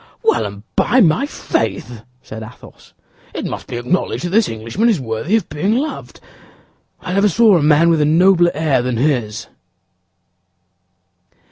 [0.23, 2.95] "Well, and by my faith," said Athos,
[3.35, 6.19] "it must be acknowledged that this Englishman is worthy of being loved.
[7.01, 9.45] I never saw a man with a nobler air than his."